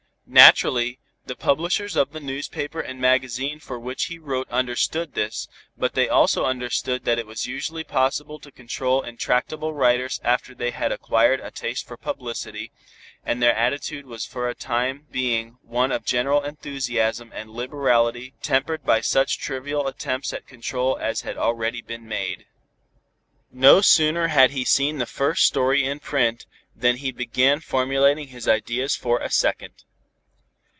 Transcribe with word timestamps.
Naturally, 0.33 0.97
the 1.25 1.35
publishers 1.35 1.97
of 1.97 2.13
the 2.13 2.21
newspaper 2.21 2.79
and 2.79 3.01
magazine 3.01 3.59
for 3.59 3.77
which 3.77 4.05
he 4.05 4.17
wrote 4.17 4.49
understood 4.49 5.13
this, 5.13 5.49
but 5.75 5.93
they 5.93 6.07
also 6.07 6.45
understood 6.45 7.03
that 7.03 7.19
it 7.19 7.27
was 7.27 7.47
usually 7.47 7.83
possible 7.83 8.39
to 8.39 8.49
control 8.49 9.01
intractable 9.01 9.73
writers 9.73 10.21
after 10.23 10.55
they 10.55 10.71
had 10.71 10.93
acquired 10.93 11.41
a 11.41 11.51
taste 11.51 11.85
for 11.85 11.97
publicity, 11.97 12.71
and 13.25 13.43
their 13.43 13.53
attitude 13.53 14.05
was 14.05 14.25
for 14.25 14.47
the 14.47 14.55
time 14.55 15.05
being 15.11 15.57
one 15.63 15.91
of 15.91 16.05
general 16.05 16.41
enthusiasm 16.45 17.33
and 17.35 17.49
liberality 17.49 18.33
tempered 18.41 18.85
by 18.85 19.01
such 19.01 19.37
trivial 19.37 19.85
attempts 19.85 20.31
at 20.31 20.47
control 20.47 20.97
as 20.99 21.23
had 21.23 21.35
already 21.35 21.81
been 21.81 22.07
made. 22.07 22.45
No 23.51 23.81
sooner 23.81 24.27
had 24.29 24.51
he 24.51 24.63
seen 24.63 24.97
the 24.97 25.05
first 25.05 25.45
story 25.45 25.83
in 25.83 25.99
print 25.99 26.45
than 26.73 26.95
he 26.97 27.11
began 27.11 27.59
formulating 27.59 28.29
his 28.29 28.47
ideas 28.47 28.95
for 28.95 29.19
a 29.19 29.29
second. 29.29 29.73